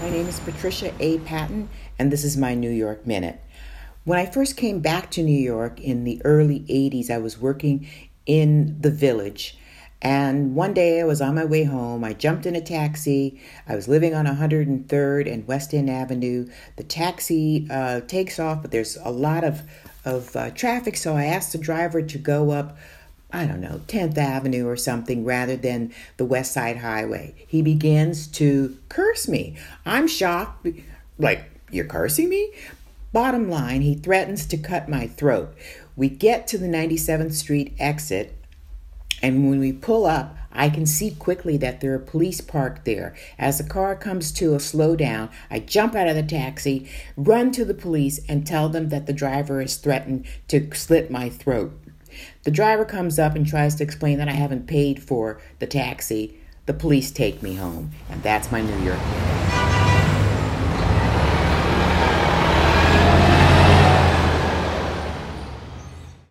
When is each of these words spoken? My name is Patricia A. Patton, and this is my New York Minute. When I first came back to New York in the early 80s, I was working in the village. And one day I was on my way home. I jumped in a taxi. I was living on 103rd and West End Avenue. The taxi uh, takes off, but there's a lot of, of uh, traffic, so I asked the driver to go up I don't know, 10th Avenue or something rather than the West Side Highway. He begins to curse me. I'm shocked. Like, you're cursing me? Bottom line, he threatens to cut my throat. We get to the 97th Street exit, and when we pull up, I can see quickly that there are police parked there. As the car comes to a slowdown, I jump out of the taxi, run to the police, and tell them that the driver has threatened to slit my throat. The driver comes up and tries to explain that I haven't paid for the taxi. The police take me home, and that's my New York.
My 0.00 0.08
name 0.08 0.28
is 0.28 0.40
Patricia 0.40 0.94
A. 0.98 1.18
Patton, 1.18 1.68
and 1.98 2.10
this 2.10 2.24
is 2.24 2.34
my 2.34 2.54
New 2.54 2.70
York 2.70 3.06
Minute. 3.06 3.38
When 4.04 4.18
I 4.18 4.24
first 4.24 4.56
came 4.56 4.80
back 4.80 5.10
to 5.10 5.22
New 5.22 5.38
York 5.38 5.78
in 5.78 6.04
the 6.04 6.22
early 6.24 6.60
80s, 6.60 7.10
I 7.10 7.18
was 7.18 7.38
working 7.38 7.86
in 8.24 8.80
the 8.80 8.90
village. 8.90 9.58
And 10.00 10.54
one 10.54 10.72
day 10.72 11.02
I 11.02 11.04
was 11.04 11.20
on 11.20 11.34
my 11.34 11.44
way 11.44 11.64
home. 11.64 12.02
I 12.02 12.14
jumped 12.14 12.46
in 12.46 12.56
a 12.56 12.62
taxi. 12.62 13.42
I 13.68 13.76
was 13.76 13.88
living 13.88 14.14
on 14.14 14.24
103rd 14.24 15.30
and 15.30 15.46
West 15.46 15.74
End 15.74 15.90
Avenue. 15.90 16.48
The 16.76 16.84
taxi 16.84 17.68
uh, 17.70 18.00
takes 18.00 18.38
off, 18.38 18.62
but 18.62 18.70
there's 18.70 18.96
a 19.04 19.10
lot 19.10 19.44
of, 19.44 19.60
of 20.06 20.34
uh, 20.34 20.50
traffic, 20.52 20.96
so 20.96 21.14
I 21.14 21.26
asked 21.26 21.52
the 21.52 21.58
driver 21.58 22.00
to 22.00 22.16
go 22.16 22.52
up 22.52 22.78
I 23.32 23.46
don't 23.46 23.60
know, 23.60 23.80
10th 23.86 24.18
Avenue 24.18 24.66
or 24.66 24.76
something 24.76 25.24
rather 25.24 25.56
than 25.56 25.92
the 26.16 26.24
West 26.24 26.52
Side 26.52 26.78
Highway. 26.78 27.34
He 27.46 27.62
begins 27.62 28.26
to 28.28 28.76
curse 28.88 29.28
me. 29.28 29.56
I'm 29.86 30.08
shocked. 30.08 30.66
Like, 31.18 31.50
you're 31.70 31.84
cursing 31.84 32.28
me? 32.28 32.52
Bottom 33.12 33.50
line, 33.50 33.80
he 33.80 33.94
threatens 33.94 34.46
to 34.46 34.56
cut 34.56 34.88
my 34.88 35.06
throat. 35.06 35.54
We 35.96 36.08
get 36.08 36.46
to 36.48 36.58
the 36.58 36.68
97th 36.68 37.34
Street 37.34 37.74
exit, 37.78 38.36
and 39.22 39.48
when 39.48 39.60
we 39.60 39.72
pull 39.72 40.06
up, 40.06 40.36
I 40.52 40.68
can 40.68 40.86
see 40.86 41.12
quickly 41.12 41.56
that 41.58 41.80
there 41.80 41.94
are 41.94 41.98
police 41.98 42.40
parked 42.40 42.84
there. 42.84 43.14
As 43.38 43.58
the 43.58 43.64
car 43.64 43.94
comes 43.94 44.32
to 44.32 44.54
a 44.54 44.58
slowdown, 44.58 45.30
I 45.50 45.60
jump 45.60 45.94
out 45.94 46.08
of 46.08 46.16
the 46.16 46.22
taxi, 46.22 46.90
run 47.16 47.52
to 47.52 47.64
the 47.64 47.74
police, 47.74 48.20
and 48.28 48.46
tell 48.46 48.68
them 48.68 48.88
that 48.88 49.06
the 49.06 49.12
driver 49.12 49.60
has 49.60 49.76
threatened 49.76 50.26
to 50.48 50.74
slit 50.74 51.10
my 51.10 51.28
throat. 51.28 51.79
The 52.44 52.50
driver 52.50 52.84
comes 52.84 53.18
up 53.18 53.34
and 53.34 53.46
tries 53.46 53.74
to 53.76 53.84
explain 53.84 54.18
that 54.18 54.28
I 54.28 54.32
haven't 54.32 54.66
paid 54.66 55.02
for 55.02 55.40
the 55.58 55.66
taxi. 55.66 56.38
The 56.66 56.74
police 56.74 57.10
take 57.10 57.42
me 57.42 57.54
home, 57.54 57.90
and 58.08 58.22
that's 58.22 58.52
my 58.52 58.60
New 58.60 58.78
York. 58.84 59.39